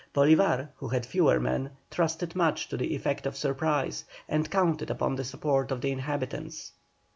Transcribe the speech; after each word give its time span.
Bolívar, 0.15 0.69
who 0.77 0.87
had 0.87 1.05
fewer 1.05 1.39
men, 1.39 1.69
trusted 1.91 2.35
much 2.35 2.67
to 2.69 2.75
the 2.77 2.95
effect 2.95 3.27
of 3.27 3.37
surprise, 3.37 4.03
and 4.27 4.49
counted 4.49 4.89
upon 4.89 5.15
the 5.15 5.23
support 5.23 5.69
of 5.69 5.81
the 5.81 5.91
inhabitants. 5.91 6.71